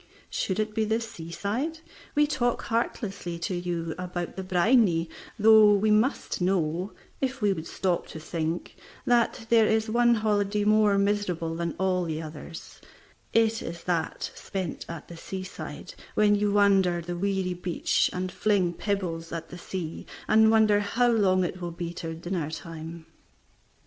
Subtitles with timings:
[0.31, 1.81] Should it be the seaside,
[2.15, 7.67] we talk heartlessly to you about the "briny," though we must know, if we would
[7.67, 8.75] stop to think,
[9.05, 12.81] that if there is one holiday more miserable than all the others,
[13.31, 18.73] it is that spent at the seaside, when you wander the weary beach and fling
[18.73, 23.05] pebbles at the sea, and wonder how long it will be till dinner time.